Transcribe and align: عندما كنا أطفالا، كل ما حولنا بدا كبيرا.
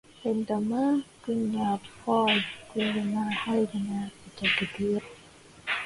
عندما 0.25 1.01
كنا 1.27 1.73
أطفالا، 1.73 2.41
كل 2.73 3.03
ما 3.03 3.29
حولنا 3.31 4.09
بدا 4.27 4.49
كبيرا. 4.59 5.05